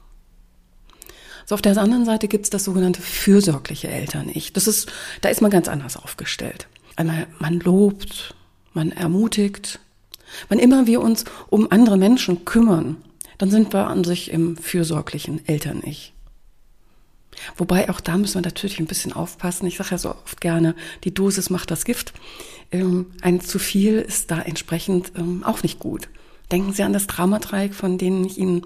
So 1.46 1.54
auf 1.54 1.62
der 1.62 1.78
anderen 1.78 2.04
Seite 2.04 2.26
gibt 2.26 2.44
es 2.44 2.50
das 2.50 2.64
sogenannte 2.64 3.00
fürsorgliche 3.00 3.88
Eltern-Ich. 3.88 4.52
Das 4.52 4.66
ist, 4.66 4.92
da 5.20 5.28
ist 5.28 5.40
man 5.40 5.50
ganz 5.52 5.68
anders 5.68 5.96
aufgestellt. 5.96 6.66
Einmal, 6.96 7.28
man 7.38 7.60
lobt, 7.60 8.34
man 8.74 8.90
ermutigt. 8.90 9.78
Wann 10.48 10.58
immer 10.58 10.88
wir 10.88 11.00
uns 11.00 11.24
um 11.48 11.70
andere 11.70 11.96
Menschen 11.96 12.44
kümmern, 12.44 12.96
dann 13.38 13.50
sind 13.50 13.72
wir 13.72 13.86
an 13.86 14.02
sich 14.02 14.32
im 14.32 14.56
fürsorglichen 14.56 15.46
Eltern-Ich. 15.46 16.14
Wobei 17.56 17.90
auch 17.90 18.00
da 18.00 18.16
müssen 18.16 18.36
wir 18.36 18.42
natürlich 18.42 18.80
ein 18.80 18.86
bisschen 18.86 19.12
aufpassen. 19.12 19.66
Ich 19.66 19.76
sage 19.76 19.90
ja 19.92 19.98
so 19.98 20.10
oft 20.10 20.40
gerne, 20.40 20.74
die 21.04 21.14
Dosis 21.14 21.50
macht 21.50 21.70
das 21.70 21.84
Gift. 21.84 22.12
Ähm, 22.72 23.12
ein 23.20 23.40
zu 23.40 23.60
viel 23.60 24.00
ist 24.00 24.32
da 24.32 24.40
entsprechend 24.40 25.12
ähm, 25.16 25.44
auch 25.44 25.62
nicht 25.62 25.78
gut. 25.78 26.08
Denken 26.52 26.72
Sie 26.72 26.84
an 26.84 26.92
das 26.92 27.08
Dramadreieck, 27.08 27.74
von 27.74 27.98
dem 27.98 28.24
ich 28.24 28.38
Ihnen 28.38 28.62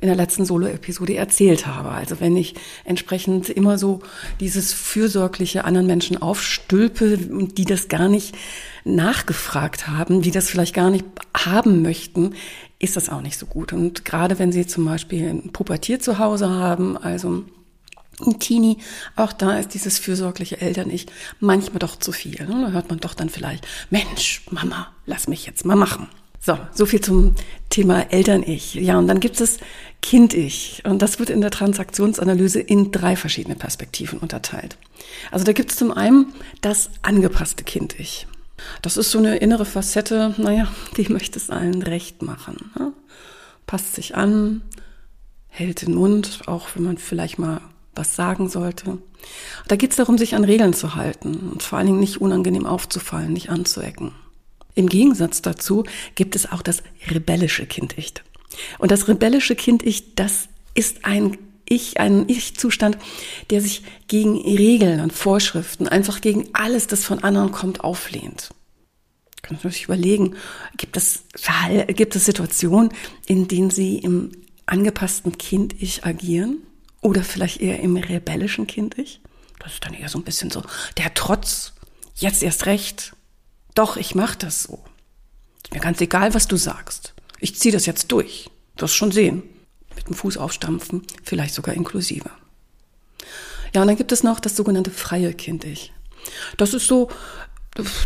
in 0.00 0.08
der 0.08 0.16
letzten 0.16 0.44
Solo-Episode 0.44 1.14
erzählt 1.14 1.66
habe. 1.66 1.90
Also 1.90 2.18
wenn 2.18 2.36
ich 2.36 2.54
entsprechend 2.84 3.48
immer 3.48 3.78
so 3.78 4.00
dieses 4.40 4.72
fürsorgliche 4.72 5.64
anderen 5.64 5.86
Menschen 5.86 6.20
aufstülpe, 6.20 7.18
die 7.18 7.64
das 7.64 7.88
gar 7.88 8.08
nicht 8.08 8.34
nachgefragt 8.84 9.86
haben, 9.86 10.22
die 10.22 10.32
das 10.32 10.50
vielleicht 10.50 10.74
gar 10.74 10.90
nicht 10.90 11.04
haben 11.36 11.82
möchten, 11.82 12.34
ist 12.80 12.96
das 12.96 13.08
auch 13.08 13.20
nicht 13.20 13.38
so 13.38 13.46
gut. 13.46 13.72
Und 13.72 14.04
gerade 14.04 14.40
wenn 14.40 14.50
Sie 14.50 14.66
zum 14.66 14.84
Beispiel 14.84 15.28
ein 15.28 15.52
Pubertier 15.52 16.00
zu 16.00 16.18
Hause 16.18 16.50
haben, 16.50 16.96
also 16.96 17.44
ein 18.26 18.40
Teenie, 18.40 18.78
auch 19.14 19.32
da 19.32 19.56
ist 19.58 19.74
dieses 19.74 19.98
fürsorgliche 19.98 20.60
Eltern-Ich 20.60 21.06
manchmal 21.38 21.78
doch 21.78 21.96
zu 21.96 22.10
viel. 22.10 22.34
Da 22.34 22.70
hört 22.72 22.88
man 22.88 22.98
doch 22.98 23.14
dann 23.14 23.28
vielleicht, 23.28 23.66
Mensch, 23.90 24.42
Mama, 24.50 24.88
lass 25.06 25.28
mich 25.28 25.46
jetzt 25.46 25.64
mal 25.64 25.76
machen. 25.76 26.08
So, 26.40 26.58
so 26.72 26.86
viel 26.86 27.02
zum 27.02 27.34
Thema 27.68 28.10
Eltern-Ich. 28.10 28.74
Ja, 28.74 28.98
und 28.98 29.08
dann 29.08 29.20
gibt 29.20 29.40
es 29.40 29.58
Kind-Ich. 30.00 30.82
Und 30.86 31.02
das 31.02 31.18
wird 31.18 31.28
in 31.28 31.42
der 31.42 31.50
Transaktionsanalyse 31.50 32.60
in 32.60 32.90
drei 32.92 33.14
verschiedene 33.14 33.56
Perspektiven 33.56 34.18
unterteilt. 34.18 34.78
Also 35.30 35.44
da 35.44 35.52
gibt 35.52 35.70
es 35.70 35.76
zum 35.76 35.92
einen 35.92 36.32
das 36.62 36.90
angepasste 37.02 37.62
Kind-Ich. 37.62 38.26
Das 38.80 38.96
ist 38.96 39.10
so 39.10 39.18
eine 39.18 39.36
innere 39.36 39.66
Facette, 39.66 40.34
naja, 40.38 40.68
die 40.96 41.08
möchte 41.12 41.38
es 41.38 41.50
allen 41.50 41.82
recht 41.82 42.22
machen. 42.22 42.70
Ne? 42.78 42.92
Passt 43.66 43.94
sich 43.94 44.16
an, 44.16 44.62
hält 45.48 45.82
den 45.82 45.94
Mund, 45.94 46.40
auch 46.46 46.68
wenn 46.74 46.84
man 46.84 46.96
vielleicht 46.98 47.38
mal 47.38 47.60
was 47.94 48.16
sagen 48.16 48.48
sollte. 48.48 48.98
Da 49.68 49.76
geht 49.76 49.90
es 49.90 49.96
darum, 49.96 50.16
sich 50.16 50.34
an 50.34 50.44
Regeln 50.44 50.72
zu 50.72 50.94
halten 50.94 51.50
und 51.52 51.62
vor 51.62 51.76
allen 51.76 51.88
Dingen 51.88 52.00
nicht 52.00 52.20
unangenehm 52.20 52.64
aufzufallen, 52.64 53.32
nicht 53.32 53.50
anzuecken. 53.50 54.12
Im 54.74 54.88
Gegensatz 54.88 55.42
dazu 55.42 55.84
gibt 56.14 56.36
es 56.36 56.50
auch 56.50 56.62
das 56.62 56.82
rebellische 57.08 57.66
Kind-Ich. 57.66 58.14
Und 58.78 58.90
das 58.90 59.08
rebellische 59.08 59.54
Kind-Ich, 59.54 60.14
das 60.14 60.48
ist 60.74 61.04
ein 61.04 61.38
Ich, 61.68 62.00
ein 62.00 62.28
Ich-Zustand, 62.28 62.98
der 63.50 63.60
sich 63.60 63.82
gegen 64.08 64.40
Regeln 64.40 65.00
und 65.00 65.12
Vorschriften, 65.12 65.86
einfach 65.86 66.20
gegen 66.20 66.48
alles, 66.52 66.86
das 66.86 67.04
von 67.04 67.22
anderen 67.22 67.52
kommt, 67.52 67.82
auflehnt. 67.82 68.50
Kann 69.42 69.58
man 69.62 69.72
sich 69.72 69.84
überlegen, 69.84 70.36
gibt 70.76 70.96
es, 70.96 71.24
gibt 71.88 72.16
es 72.16 72.24
Situationen, 72.24 72.92
in 73.26 73.48
denen 73.48 73.70
Sie 73.70 73.98
im 73.98 74.32
angepassten 74.66 75.38
Kind-Ich 75.38 76.04
agieren? 76.04 76.58
Oder 77.02 77.24
vielleicht 77.24 77.60
eher 77.60 77.80
im 77.80 77.96
rebellischen 77.96 78.66
Kind-Ich? 78.66 79.20
Das 79.58 79.74
ist 79.74 79.84
dann 79.84 79.94
eher 79.94 80.08
so 80.08 80.18
ein 80.18 80.24
bisschen 80.24 80.50
so 80.50 80.62
der 80.98 81.14
Trotz, 81.14 81.72
jetzt 82.16 82.42
erst 82.42 82.66
recht, 82.66 83.12
doch, 83.80 83.96
ich 83.96 84.14
mache 84.14 84.36
das 84.36 84.64
so. 84.64 84.78
Ist 85.64 85.72
mir 85.72 85.80
ganz 85.80 86.02
egal, 86.02 86.34
was 86.34 86.46
du 86.46 86.56
sagst. 86.56 87.14
Ich 87.38 87.58
ziehe 87.58 87.72
das 87.72 87.86
jetzt 87.86 88.12
durch. 88.12 88.50
Du 88.76 88.82
wirst 88.82 88.94
schon 88.94 89.10
sehen. 89.10 89.42
Mit 89.96 90.06
dem 90.06 90.14
Fuß 90.14 90.36
aufstampfen, 90.36 91.02
vielleicht 91.24 91.54
sogar 91.54 91.74
inklusive. 91.74 92.30
Ja, 93.74 93.80
und 93.80 93.88
dann 93.88 93.96
gibt 93.96 94.12
es 94.12 94.22
noch 94.22 94.38
das 94.38 94.54
sogenannte 94.54 94.90
freie 94.90 95.32
Kind-Ich. 95.32 95.92
Das 96.58 96.74
ist 96.74 96.86
so, 96.86 97.08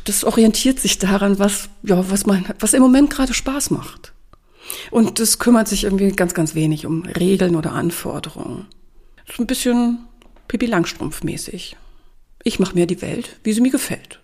das 0.04 0.22
orientiert 0.22 0.78
sich 0.78 0.98
daran, 0.98 1.40
was, 1.40 1.68
ja, 1.82 2.08
was 2.08 2.24
man, 2.24 2.46
was 2.60 2.72
im 2.72 2.82
Moment 2.82 3.10
gerade 3.10 3.34
Spaß 3.34 3.70
macht. 3.70 4.12
Und 4.92 5.18
das 5.18 5.40
kümmert 5.40 5.66
sich 5.66 5.84
irgendwie 5.84 6.12
ganz, 6.12 6.34
ganz 6.34 6.54
wenig 6.54 6.86
um 6.86 7.02
Regeln 7.02 7.56
oder 7.56 7.72
Anforderungen. 7.72 8.66
Das 9.26 9.34
ist 9.34 9.40
ein 9.40 9.46
bisschen 9.48 9.98
Pipi 10.46 10.66
Langstrumpf 10.66 11.24
mäßig. 11.24 11.76
Ich 12.44 12.60
mache 12.60 12.74
mir 12.74 12.86
die 12.86 13.02
Welt, 13.02 13.40
wie 13.42 13.52
sie 13.52 13.60
mir 13.60 13.72
gefällt 13.72 14.20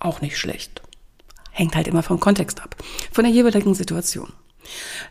auch 0.00 0.20
nicht 0.20 0.36
schlecht. 0.38 0.82
Hängt 1.52 1.76
halt 1.76 1.88
immer 1.88 2.02
vom 2.02 2.20
Kontext 2.20 2.60
ab, 2.60 2.76
von 3.12 3.24
der 3.24 3.32
jeweiligen 3.32 3.74
Situation. 3.74 4.32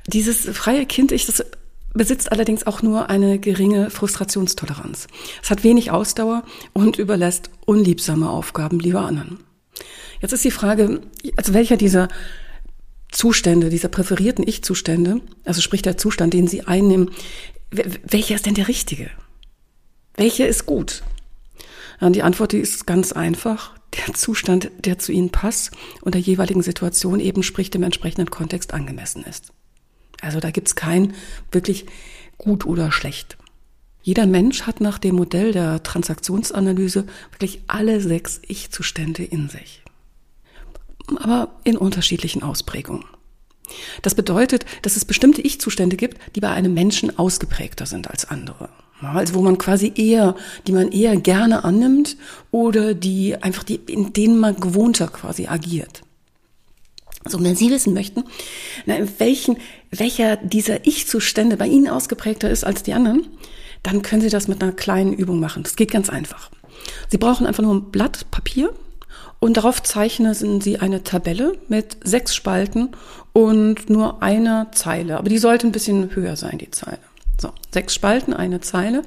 Dieses 0.08 0.50
freie 0.58 0.86
Kind-Ich, 0.86 1.26
das 1.26 1.44
besitzt 1.94 2.32
allerdings 2.32 2.68
auch 2.68 2.82
nur 2.82 3.10
eine 3.10 3.40
geringe 3.40 3.90
Frustrationstoleranz. 3.90 5.08
Es 5.42 5.50
hat 5.50 5.64
wenig 5.64 5.92
Ausdauer 5.92 6.44
und 6.74 6.98
überlässt 6.98 7.50
unliebsame 7.66 8.30
Aufgaben 8.30 8.80
lieber 8.80 9.02
anderen. 9.02 9.40
Jetzt 10.22 10.34
ist 10.34 10.44
die 10.46 10.52
Frage, 10.52 11.02
also 11.36 11.54
welcher 11.54 11.78
dieser 11.78 12.10
Zustände, 13.12 13.70
dieser 13.70 13.88
präferierten 13.88 14.48
Ich-Zustände, 14.48 15.22
also 15.46 15.62
sprich 15.62 15.82
der 15.82 15.98
Zustand, 15.98 16.34
den 16.34 16.48
Sie 16.48 16.62
einnehmen, 16.68 17.12
welcher 17.72 18.36
ist 18.36 18.46
denn 18.46 18.54
der 18.54 18.68
richtige? 18.68 19.10
Welcher 20.16 20.48
ist 20.48 20.66
gut? 20.66 21.04
Die 22.02 22.22
Antwort, 22.22 22.52
die 22.52 22.60
ist 22.60 22.86
ganz 22.86 23.12
einfach 23.12 23.79
der 23.98 24.14
Zustand, 24.14 24.72
der 24.80 25.00
zu 25.00 25.12
ihnen 25.12 25.30
passt 25.30 25.72
und 26.02 26.16
der 26.16 26.22
jeweiligen 26.22 26.62
Situation 26.62 27.20
eben 27.20 27.44
spricht 27.44 27.76
im 27.76 27.84
entsprechenden 27.84 28.30
Kontext 28.30 28.74
angemessen 28.74 29.24
ist. 29.24 29.52
Also 30.22 30.40
da 30.40 30.52
gibt's 30.52 30.76
kein 30.76 31.14
wirklich 31.52 31.86
gut 32.38 32.66
oder 32.66 32.92
schlecht. 32.92 33.38
Jeder 34.02 34.26
Mensch 34.26 34.64
hat 34.64 34.82
nach 34.82 34.98
dem 34.98 35.16
Modell 35.16 35.52
der 35.52 35.84
Transaktionsanalyse 35.84 37.06
wirklich 37.32 37.62
alle 37.68 38.02
sechs 38.02 38.42
Ich-Zustände 38.48 39.24
in 39.24 39.50
sich. 39.50 39.84
Aber 41.18 41.60
in 41.64 41.78
unterschiedlichen 41.78 42.44
Ausprägungen. 42.44 43.06
Das 44.02 44.16
bedeutet, 44.16 44.66
dass 44.82 44.96
es 44.96 45.06
bestimmte 45.06 45.42
Ich-Zustände 45.42 45.96
gibt, 45.96 46.18
die 46.36 46.40
bei 46.40 46.50
einem 46.50 46.74
Menschen 46.74 47.18
ausgeprägter 47.20 47.86
sind 47.86 48.10
als 48.10 48.26
andere. 48.26 48.70
Also 49.02 49.36
wo 49.36 49.42
man 49.42 49.58
quasi 49.58 49.94
eher, 49.96 50.36
die 50.68 50.72
man 50.74 50.92
eher 50.92 51.16
gerne 51.16 51.64
annimmt 51.64 52.18
oder 52.52 52.94
die 52.94 53.36
einfach 53.42 53.64
die, 53.64 53.76
in 53.76 54.14
denen 54.14 54.40
man 54.40 54.60
gewohnter 54.60 55.08
quasi 55.08 55.48
agiert. 55.48 56.02
So, 57.26 57.42
wenn 57.44 57.56
Sie 57.56 57.70
wissen 57.70 57.94
möchten, 57.94 58.24
na, 58.86 58.96
in 58.96 59.10
welchen, 59.20 59.58
welcher 59.92 60.38
dieser 60.38 60.86
Ich-Zustände 60.86 61.58
bei 61.58 61.68
Ihnen 61.68 61.90
ausgeprägter 61.90 62.50
ist 62.50 62.64
als 62.64 62.84
die 62.84 62.94
anderen, 62.94 63.28
dann 63.84 64.02
können 64.02 64.22
Sie 64.22 64.30
das 64.30 64.48
mit 64.48 64.62
einer 64.62 64.72
kleinen 64.72 65.14
Übung 65.14 65.40
machen. 65.40 65.64
Das 65.64 65.76
geht 65.76 65.92
ganz 65.92 66.10
einfach. 66.10 66.50
Sie 67.10 67.18
brauchen 67.18 67.46
einfach 67.46 67.64
nur 67.64 67.76
ein 67.76 67.92
Blatt 67.92 68.32
Papier 68.32 68.74
und 69.40 69.58
darauf 69.58 69.84
zeichnen 69.84 70.34
Sie 70.62 70.80
eine 70.80 71.04
Tabelle 71.04 71.58
mit 71.68 71.98
sechs 72.04 72.36
Spalten 72.36 72.90
und 73.34 73.90
nur 73.90 74.24
einer 74.24 74.72
Zeile. 74.72 75.18
Aber 75.18 75.30
die 75.30 75.38
sollte 75.38 75.68
ein 75.68 75.72
bisschen 75.72 76.16
höher 76.16 76.36
sein, 76.36 76.58
die 76.58 76.72
Zeile. 76.72 77.00
So, 77.40 77.54
sechs 77.72 77.96
Spalten, 77.96 78.34
eine 78.34 78.60
Zeile. 78.60 79.04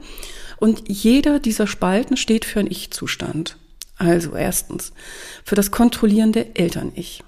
Und 0.59 0.85
jeder 0.89 1.39
dieser 1.39 1.67
Spalten 1.67 2.17
steht 2.17 2.45
für 2.45 2.61
einen 2.61 2.71
Ich-Zustand. 2.71 3.57
Also 3.97 4.35
erstens 4.35 4.93
für 5.45 5.55
das 5.55 5.71
kontrollierende 5.71 6.55
Eltern-Ich. 6.55 7.23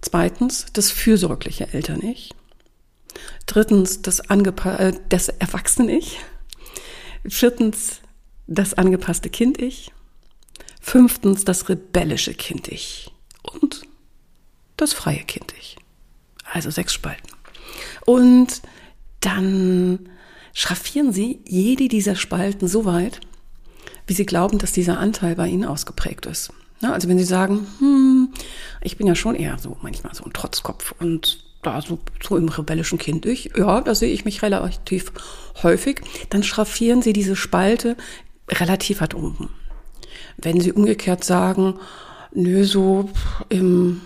Zweitens 0.00 0.66
das 0.72 0.90
fürsorgliche 0.90 1.72
Eltern-Ich. 1.72 2.34
Drittens 3.46 4.02
das, 4.02 4.20
äh, 4.20 4.92
das 5.08 5.28
Erwachsenen-Ich. 5.28 6.18
Viertens 7.26 8.00
das 8.46 8.74
angepasste 8.74 9.30
Kind-Ich. 9.30 9.92
Fünftens 10.80 11.44
das 11.44 11.68
rebellische 11.68 12.34
Kind-Ich. 12.34 13.12
Und 13.42 13.82
das 14.76 14.92
freie 14.92 15.24
Kind-Ich. 15.24 15.76
Also 16.52 16.70
sechs 16.70 16.92
Spalten. 16.92 17.28
Und 18.06 18.62
dann 19.20 20.08
schraffieren 20.54 21.12
Sie 21.12 21.40
jede 21.46 21.88
dieser 21.88 22.16
Spalten 22.16 22.68
so 22.68 22.84
weit, 22.84 23.20
wie 24.06 24.14
Sie 24.14 24.26
glauben, 24.26 24.58
dass 24.58 24.72
dieser 24.72 24.98
Anteil 24.98 25.34
bei 25.36 25.48
Ihnen 25.48 25.64
ausgeprägt 25.64 26.26
ist. 26.26 26.50
also 26.82 27.08
wenn 27.08 27.18
Sie 27.18 27.24
sagen, 27.24 27.66
hm, 27.78 28.28
ich 28.82 28.96
bin 28.96 29.06
ja 29.06 29.14
schon 29.14 29.34
eher 29.34 29.58
so 29.58 29.76
manchmal 29.82 30.14
so 30.14 30.24
ein 30.24 30.32
Trotzkopf 30.32 30.94
und 30.98 31.44
da 31.62 31.82
so, 31.82 31.98
so 32.26 32.36
im 32.36 32.48
rebellischen 32.48 32.98
Kind 32.98 33.26
ich, 33.26 33.50
ja, 33.56 33.80
da 33.80 33.94
sehe 33.94 34.12
ich 34.12 34.24
mich 34.24 34.42
relativ 34.42 35.12
häufig, 35.62 36.02
dann 36.30 36.42
schraffieren 36.42 37.02
Sie 37.02 37.12
diese 37.12 37.36
Spalte 37.36 37.96
relativ 38.48 39.00
weit 39.00 39.14
oben. 39.14 39.50
Wenn 40.36 40.60
Sie 40.60 40.72
umgekehrt 40.72 41.24
sagen, 41.24 41.78
nö, 42.32 42.64
so 42.64 43.10
im, 43.48 44.00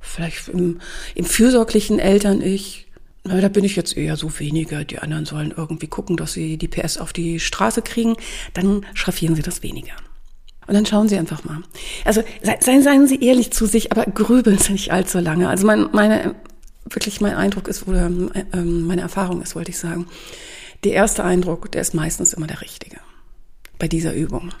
vielleicht 0.00 0.48
im, 0.48 0.80
im 1.14 1.24
fürsorglichen 1.24 1.98
Eltern-Ich, 1.98 2.81
na, 3.24 3.40
da 3.40 3.48
bin 3.48 3.64
ich 3.64 3.76
jetzt 3.76 3.96
eher 3.96 4.16
so 4.16 4.38
weniger. 4.38 4.84
Die 4.84 4.98
anderen 4.98 5.24
sollen 5.24 5.54
irgendwie 5.56 5.86
gucken, 5.86 6.16
dass 6.16 6.32
sie 6.32 6.56
die 6.56 6.68
PS 6.68 6.98
auf 6.98 7.12
die 7.12 7.38
Straße 7.38 7.82
kriegen. 7.82 8.16
Dann 8.54 8.84
schraffieren 8.94 9.36
sie 9.36 9.42
das 9.42 9.62
weniger. 9.62 9.94
Und 10.66 10.74
dann 10.74 10.86
schauen 10.86 11.08
Sie 11.08 11.18
einfach 11.18 11.44
mal. 11.44 11.58
Also 12.04 12.22
seien, 12.60 12.82
seien 12.82 13.08
Sie 13.08 13.20
ehrlich 13.20 13.52
zu 13.52 13.66
sich, 13.66 13.90
aber 13.90 14.04
grübeln 14.04 14.58
Sie 14.58 14.72
nicht 14.72 14.92
allzu 14.92 15.18
lange. 15.18 15.48
Also 15.48 15.66
mein, 15.66 15.88
meine, 15.92 16.36
wirklich 16.84 17.20
mein 17.20 17.34
Eindruck 17.34 17.66
ist, 17.66 17.88
oder 17.88 18.06
ähm, 18.06 18.86
meine 18.86 19.02
Erfahrung 19.02 19.42
ist, 19.42 19.56
wollte 19.56 19.70
ich 19.70 19.78
sagen, 19.78 20.06
Der 20.84 20.92
erste 20.92 21.24
Eindruck, 21.24 21.70
der 21.72 21.80
ist 21.80 21.94
meistens 21.94 22.32
immer 22.32 22.46
der 22.46 22.60
richtige 22.60 22.98
bei 23.78 23.88
dieser 23.88 24.14
Übung. 24.14 24.52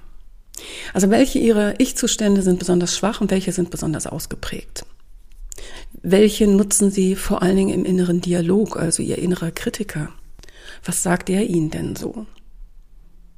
Also 0.92 1.10
welche 1.10 1.38
ihrer 1.38 1.78
Ich-Zustände 1.78 2.42
sind 2.42 2.58
besonders 2.58 2.96
schwach 2.96 3.20
und 3.20 3.30
welche 3.30 3.52
sind 3.52 3.70
besonders 3.70 4.06
ausgeprägt? 4.06 4.84
Welche 6.02 6.48
nutzen 6.48 6.90
sie 6.90 7.14
vor 7.14 7.42
allen 7.42 7.56
Dingen 7.56 7.74
im 7.74 7.84
inneren 7.84 8.20
Dialog, 8.20 8.76
also 8.76 9.02
ihr 9.02 9.18
innerer 9.18 9.52
Kritiker? 9.52 10.08
Was 10.84 11.02
sagt 11.02 11.30
er 11.30 11.44
ihnen 11.44 11.70
denn 11.70 11.94
so? 11.96 12.26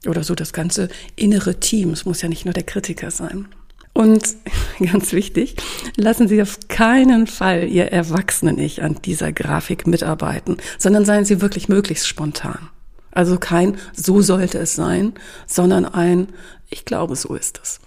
Oder 0.07 0.25
so 0.25 0.35
das 0.35 0.53
ganze 0.53 0.89
innere 1.17 1.61
Team, 1.61 1.91
es 1.91 2.05
muss 2.05 2.23
ja 2.23 2.29
nicht 2.29 2.45
nur 2.45 2.55
der 2.55 2.63
Kritiker 2.63 3.11
sein. 3.11 3.49
Und 3.93 4.37
ganz 4.81 5.13
wichtig, 5.13 5.57
lassen 5.97 6.27
Sie 6.27 6.41
auf 6.43 6.59
keinen 6.69 7.27
Fall 7.27 7.69
Ihr 7.69 7.93
Erwachsenen-Ich 7.93 8.83
an 8.83 8.97
dieser 9.05 9.33
Grafik 9.33 9.87
mitarbeiten, 9.87 10.57
sondern 10.79 11.05
seien 11.05 11.25
Sie 11.25 11.41
wirklich 11.41 11.69
möglichst 11.69 12.09
spontan. 12.09 12.71
Also 13.11 13.39
kein 13.39 13.77
so 13.95 14.23
sollte 14.23 14.59
es 14.59 14.75
sein, 14.75 15.13
sondern 15.47 15.85
ein 15.85 16.29
ich 16.71 16.85
glaube, 16.85 17.15
so 17.15 17.35
ist 17.35 17.61
es. 17.63 17.79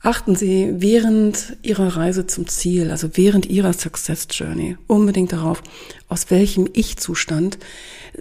Achten 0.00 0.36
Sie 0.36 0.74
während 0.76 1.56
Ihrer 1.62 1.96
Reise 1.96 2.26
zum 2.26 2.46
Ziel, 2.46 2.90
also 2.90 3.10
während 3.14 3.46
Ihrer 3.46 3.72
Success 3.72 4.28
Journey, 4.30 4.76
unbedingt 4.86 5.32
darauf, 5.32 5.62
aus 6.08 6.30
welchem 6.30 6.68
Ich-Zustand 6.72 7.58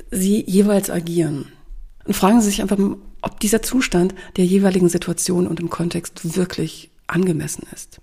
Sie 0.09 0.43
jeweils 0.47 0.89
agieren. 0.89 1.51
Und 2.05 2.15
fragen 2.15 2.41
Sie 2.41 2.47
sich 2.49 2.61
einfach, 2.61 2.79
ob 3.21 3.39
dieser 3.39 3.61
Zustand 3.61 4.15
der 4.37 4.45
jeweiligen 4.45 4.89
Situation 4.89 5.47
und 5.47 5.59
im 5.59 5.69
Kontext 5.69 6.35
wirklich 6.35 6.89
angemessen 7.05 7.67
ist. 7.73 7.99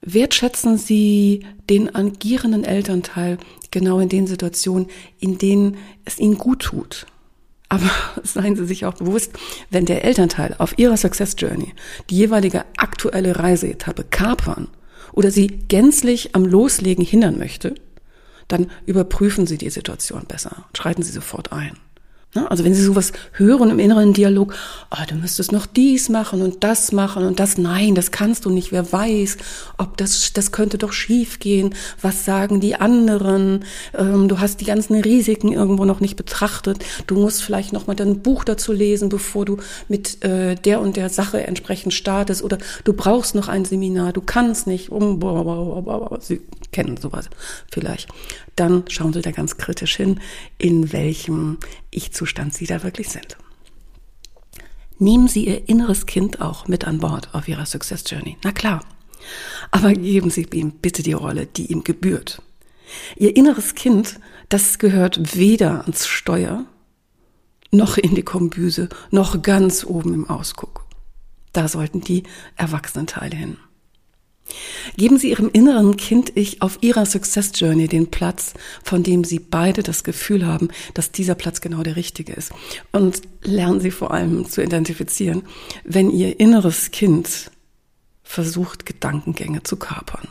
Wertschätzen 0.00 0.78
Sie 0.78 1.46
den 1.68 1.94
agierenden 1.94 2.64
Elternteil 2.64 3.38
genau 3.70 4.00
in 4.00 4.08
den 4.08 4.26
Situationen, 4.26 4.88
in 5.18 5.38
denen 5.38 5.76
es 6.04 6.18
Ihnen 6.18 6.38
gut 6.38 6.62
tut 6.62 7.06
aber 7.68 7.90
seien 8.22 8.56
Sie 8.56 8.66
sich 8.66 8.84
auch 8.84 8.94
bewusst, 8.94 9.32
wenn 9.70 9.86
der 9.86 10.04
Elternteil 10.04 10.54
auf 10.58 10.78
Ihrer 10.78 10.96
Success 10.96 11.34
Journey 11.38 11.74
die 12.10 12.16
jeweilige 12.16 12.64
aktuelle 12.76 13.38
Reiseetappe 13.38 14.04
kapern 14.04 14.68
oder 15.12 15.30
Sie 15.30 15.46
gänzlich 15.46 16.34
am 16.34 16.44
Loslegen 16.44 17.04
hindern 17.04 17.38
möchte, 17.38 17.74
dann 18.48 18.70
überprüfen 18.86 19.46
Sie 19.46 19.58
die 19.58 19.70
Situation 19.70 20.24
besser, 20.26 20.66
schreiten 20.76 21.02
Sie 21.02 21.12
sofort 21.12 21.52
ein. 21.52 21.76
Ne? 22.34 22.50
Also 22.50 22.64
wenn 22.64 22.74
Sie 22.74 22.82
sowas 22.82 23.12
hören 23.32 23.70
im 23.70 23.78
inneren 23.78 24.12
Dialog, 24.12 24.54
oh, 24.90 25.04
du 25.08 25.14
müsstest 25.14 25.52
noch 25.52 25.66
dies 25.66 26.08
machen 26.08 26.42
und 26.42 26.64
das 26.64 26.92
machen 26.92 27.24
und 27.24 27.40
das, 27.40 27.58
nein, 27.58 27.94
das 27.94 28.10
kannst 28.10 28.44
du 28.44 28.50
nicht, 28.50 28.72
wer 28.72 28.92
weiß, 28.92 29.36
ob 29.78 29.96
das, 29.96 30.32
das 30.32 30.52
könnte 30.52 30.78
doch 30.78 30.92
schief 30.92 31.38
gehen, 31.38 31.74
was 32.00 32.24
sagen 32.24 32.60
die 32.60 32.76
anderen, 32.76 33.64
ähm, 33.96 34.28
du 34.28 34.40
hast 34.40 34.60
die 34.60 34.64
ganzen 34.64 35.00
Risiken 35.00 35.52
irgendwo 35.52 35.84
noch 35.84 36.00
nicht 36.00 36.16
betrachtet, 36.16 36.84
du 37.06 37.16
musst 37.16 37.42
vielleicht 37.42 37.72
noch 37.72 37.86
mal 37.86 37.94
dein 37.94 38.20
Buch 38.20 38.44
dazu 38.44 38.72
lesen, 38.72 39.08
bevor 39.08 39.44
du 39.44 39.58
mit 39.88 40.24
äh, 40.24 40.56
der 40.56 40.80
und 40.80 40.96
der 40.96 41.08
Sache 41.10 41.46
entsprechend 41.46 41.94
startest. 41.94 42.42
Oder 42.42 42.58
du 42.84 42.92
brauchst 42.92 43.34
noch 43.34 43.48
ein 43.48 43.64
Seminar, 43.64 44.12
du 44.12 44.20
kannst 44.20 44.66
nicht, 44.66 44.90
Sie 46.20 46.40
kennen 46.72 46.96
sowas 46.96 47.28
vielleicht. 47.70 48.08
Dann 48.56 48.84
schauen 48.88 49.12
Sie 49.12 49.22
da 49.22 49.30
ganz 49.30 49.56
kritisch 49.56 49.96
hin, 49.96 50.20
in 50.58 50.92
welchem 50.92 51.58
Ich-Zustand 51.90 52.54
Sie 52.54 52.66
da 52.66 52.82
wirklich 52.82 53.08
sind. 53.08 53.36
Nehmen 54.98 55.28
Sie 55.28 55.46
Ihr 55.46 55.68
inneres 55.68 56.06
Kind 56.06 56.40
auch 56.40 56.68
mit 56.68 56.86
an 56.86 56.98
Bord 56.98 57.34
auf 57.34 57.48
Ihrer 57.48 57.66
Success 57.66 58.04
Journey. 58.06 58.36
Na 58.44 58.52
klar. 58.52 58.84
Aber 59.70 59.92
geben 59.92 60.30
Sie 60.30 60.46
ihm 60.52 60.72
bitte 60.72 61.02
die 61.02 61.14
Rolle, 61.14 61.46
die 61.46 61.72
ihm 61.72 61.82
gebührt. 61.82 62.42
Ihr 63.16 63.36
inneres 63.36 63.74
Kind, 63.74 64.20
das 64.48 64.78
gehört 64.78 65.36
weder 65.36 65.82
ans 65.82 66.06
Steuer, 66.06 66.66
noch 67.70 67.96
in 67.96 68.14
die 68.14 68.22
Kombüse, 68.22 68.88
noch 69.10 69.42
ganz 69.42 69.84
oben 69.84 70.14
im 70.14 70.30
Ausguck. 70.30 70.86
Da 71.52 71.66
sollten 71.68 72.00
die 72.00 72.24
Erwachsenenteile 72.56 73.36
hin. 73.36 73.56
Geben 74.96 75.18
Sie 75.18 75.30
Ihrem 75.30 75.50
inneren 75.52 75.96
Kind-Ich 75.96 76.62
auf 76.62 76.78
Ihrer 76.80 77.06
Success 77.06 77.52
Journey 77.54 77.88
den 77.88 78.10
Platz, 78.10 78.54
von 78.82 79.02
dem 79.02 79.24
Sie 79.24 79.38
beide 79.38 79.82
das 79.82 80.04
Gefühl 80.04 80.46
haben, 80.46 80.68
dass 80.92 81.10
dieser 81.10 81.34
Platz 81.34 81.60
genau 81.60 81.82
der 81.82 81.96
richtige 81.96 82.32
ist. 82.32 82.52
Und 82.92 83.22
lernen 83.42 83.80
Sie 83.80 83.90
vor 83.90 84.12
allem 84.12 84.46
zu 84.46 84.62
identifizieren, 84.62 85.42
wenn 85.84 86.10
Ihr 86.10 86.38
inneres 86.38 86.90
Kind 86.90 87.50
versucht, 88.22 88.86
Gedankengänge 88.86 89.62
zu 89.62 89.76
kapern. 89.76 90.28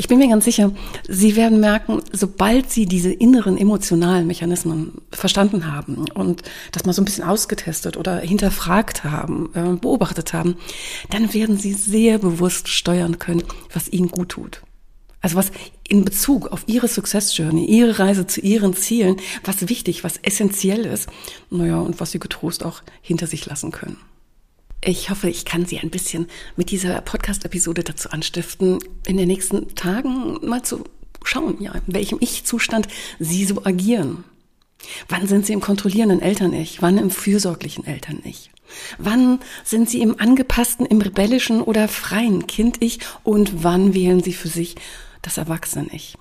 Ich 0.00 0.06
bin 0.06 0.18
mir 0.18 0.28
ganz 0.28 0.44
sicher, 0.44 0.70
Sie 1.08 1.34
werden 1.34 1.58
merken, 1.58 2.00
sobald 2.12 2.70
Sie 2.70 2.86
diese 2.86 3.12
inneren 3.12 3.58
emotionalen 3.58 4.28
Mechanismen 4.28 4.92
verstanden 5.10 5.72
haben 5.72 6.04
und 6.14 6.42
das 6.70 6.84
mal 6.84 6.92
so 6.92 7.02
ein 7.02 7.04
bisschen 7.04 7.24
ausgetestet 7.24 7.96
oder 7.96 8.20
hinterfragt 8.20 9.02
haben, 9.02 9.50
äh, 9.54 9.76
beobachtet 9.76 10.32
haben, 10.32 10.56
dann 11.10 11.34
werden 11.34 11.58
Sie 11.58 11.72
sehr 11.72 12.18
bewusst 12.18 12.68
steuern 12.68 13.18
können, 13.18 13.42
was 13.74 13.88
Ihnen 13.88 14.08
gut 14.08 14.28
tut. 14.28 14.62
Also 15.20 15.34
was 15.34 15.50
in 15.88 16.04
Bezug 16.04 16.46
auf 16.46 16.62
Ihre 16.68 16.86
Success 16.86 17.36
Journey, 17.36 17.64
Ihre 17.64 17.98
Reise 17.98 18.24
zu 18.28 18.40
Ihren 18.40 18.74
Zielen, 18.74 19.16
was 19.42 19.68
wichtig, 19.68 20.04
was 20.04 20.18
essentiell 20.18 20.86
ist, 20.86 21.08
naja, 21.50 21.80
und 21.80 21.98
was 21.98 22.12
Sie 22.12 22.20
getrost 22.20 22.64
auch 22.64 22.82
hinter 23.02 23.26
sich 23.26 23.46
lassen 23.46 23.72
können. 23.72 23.96
Ich 24.80 25.10
hoffe, 25.10 25.28
ich 25.28 25.44
kann 25.44 25.66
Sie 25.66 25.80
ein 25.80 25.90
bisschen 25.90 26.28
mit 26.56 26.70
dieser 26.70 27.00
Podcast-Episode 27.00 27.82
dazu 27.82 28.10
anstiften, 28.10 28.78
in 29.06 29.16
den 29.16 29.26
nächsten 29.26 29.74
Tagen 29.74 30.38
mal 30.46 30.62
zu 30.62 30.84
schauen, 31.24 31.60
ja, 31.60 31.72
in 31.72 31.94
welchem 31.94 32.18
Ich-Zustand 32.20 32.86
Sie 33.18 33.44
so 33.44 33.64
agieren. 33.64 34.22
Wann 35.08 35.26
sind 35.26 35.46
Sie 35.46 35.52
im 35.52 35.60
kontrollierenden 35.60 36.22
Eltern-Ich? 36.22 36.80
Wann 36.80 36.96
im 36.96 37.10
fürsorglichen 37.10 37.84
Eltern-Ich? 37.86 38.52
Wann 38.98 39.40
sind 39.64 39.90
Sie 39.90 40.00
im 40.00 40.20
angepassten, 40.20 40.86
im 40.86 41.00
rebellischen 41.00 41.60
oder 41.60 41.88
freien 41.88 42.46
Kind-Ich? 42.46 43.00
Und 43.24 43.64
wann 43.64 43.94
wählen 43.94 44.22
Sie 44.22 44.32
für 44.32 44.48
sich 44.48 44.76
das 45.22 45.38
Erwachsenen-Ich? 45.38 46.16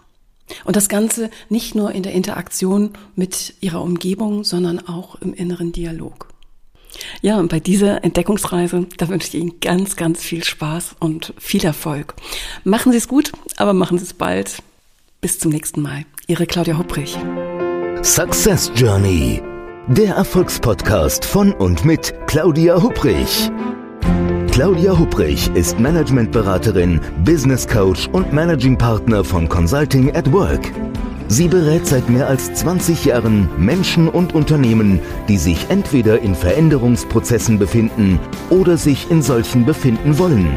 Und 0.65 0.75
das 0.75 0.89
Ganze 0.89 1.29
nicht 1.49 1.75
nur 1.75 1.91
in 1.91 2.01
der 2.01 2.13
Interaktion 2.13 2.93
mit 3.15 3.53
Ihrer 3.61 3.83
Umgebung, 3.83 4.43
sondern 4.43 4.79
auch 4.87 5.15
im 5.21 5.33
inneren 5.33 5.73
Dialog. 5.73 6.26
Ja, 7.21 7.37
und 7.37 7.49
bei 7.49 7.59
dieser 7.59 8.03
Entdeckungsreise, 8.03 8.87
da 8.97 9.07
wünsche 9.09 9.27
ich 9.27 9.35
Ihnen 9.35 9.59
ganz, 9.59 9.95
ganz 9.95 10.21
viel 10.21 10.43
Spaß 10.43 10.95
und 10.99 11.33
viel 11.37 11.63
Erfolg. 11.65 12.15
Machen 12.63 12.91
Sie 12.91 12.97
es 12.97 13.07
gut, 13.07 13.31
aber 13.57 13.73
machen 13.73 13.97
Sie 13.97 14.05
es 14.05 14.13
bald. 14.13 14.61
Bis 15.21 15.39
zum 15.39 15.51
nächsten 15.51 15.81
Mal. 15.81 16.05
Ihre 16.27 16.45
Claudia 16.45 16.77
Hupprich. 16.77 17.17
Success 18.03 18.71
Journey. 18.75 19.41
Der 19.87 20.15
Erfolgspodcast 20.15 21.25
von 21.25 21.53
und 21.53 21.85
mit 21.85 22.13
Claudia 22.27 22.81
Hupprich. 22.81 23.49
Claudia 24.51 24.97
Hupprich 24.97 25.49
ist 25.53 25.79
Managementberaterin, 25.79 26.99
Business 27.23 27.67
Coach 27.67 28.07
und 28.11 28.33
Managing 28.33 28.77
Partner 28.77 29.23
von 29.23 29.47
Consulting 29.47 30.15
at 30.15 30.31
Work. 30.33 30.71
Sie 31.29 31.49
berät 31.49 31.85
seit 31.85 32.09
mehr 32.09 32.27
als 32.27 32.53
20 32.53 33.05
Jahren 33.05 33.49
Menschen 33.57 34.07
und 34.07 34.33
Unternehmen, 34.33 34.99
die 35.27 35.37
sich 35.37 35.69
entweder 35.69 36.19
in 36.21 36.35
Veränderungsprozessen 36.35 37.59
befinden 37.59 38.19
oder 38.49 38.77
sich 38.77 39.11
in 39.11 39.21
solchen 39.21 39.65
befinden 39.65 40.17
wollen. 40.17 40.47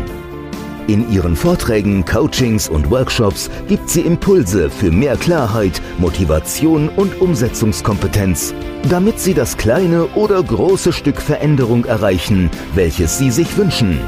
In 0.86 1.10
ihren 1.12 1.36
Vorträgen, 1.36 2.04
Coachings 2.04 2.68
und 2.68 2.90
Workshops 2.90 3.50
gibt 3.68 3.90
sie 3.90 4.00
Impulse 4.00 4.70
für 4.70 4.90
mehr 4.90 5.16
Klarheit, 5.16 5.80
Motivation 5.98 6.88
und 6.88 7.20
Umsetzungskompetenz, 7.20 8.54
damit 8.88 9.20
sie 9.20 9.34
das 9.34 9.56
kleine 9.56 10.06
oder 10.14 10.42
große 10.42 10.92
Stück 10.92 11.20
Veränderung 11.20 11.84
erreichen, 11.84 12.50
welches 12.74 13.18
sie 13.18 13.30
sich 13.30 13.56
wünschen. 13.56 14.00